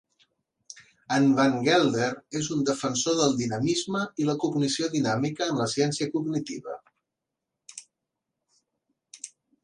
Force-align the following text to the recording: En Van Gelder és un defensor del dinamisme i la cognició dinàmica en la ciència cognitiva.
En 1.15 1.25
Van 1.39 1.57
Gelder 1.65 2.07
és 2.39 2.47
un 2.55 2.63
defensor 2.69 3.19
del 3.19 3.35
dinamisme 3.41 4.01
i 4.23 4.25
la 4.29 4.35
cognició 4.45 4.89
dinàmica 4.95 5.49
en 5.51 5.59
la 5.61 5.67
ciència 5.75 6.09
cognitiva. 6.15 6.79